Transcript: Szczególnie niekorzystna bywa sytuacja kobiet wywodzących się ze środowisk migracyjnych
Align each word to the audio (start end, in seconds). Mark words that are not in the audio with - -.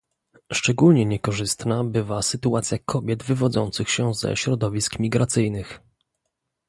Szczególnie 0.53 1.05
niekorzystna 1.05 1.83
bywa 1.83 2.21
sytuacja 2.21 2.77
kobiet 2.79 3.23
wywodzących 3.23 3.89
się 3.89 4.13
ze 4.13 4.35
środowisk 4.35 4.99
migracyjnych 4.99 5.79